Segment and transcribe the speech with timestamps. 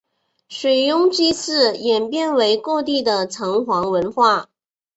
[0.49, 4.49] 水庸祭祀演变为各地的城隍文化。